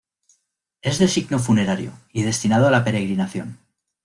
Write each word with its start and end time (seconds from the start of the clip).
Es 0.81 0.97
de 0.97 1.07
signo 1.07 1.37
funerario 1.37 1.91
y 2.11 2.23
destinado 2.23 2.67
a 2.67 2.71
la 2.71 2.83
peregrinación. 2.83 3.59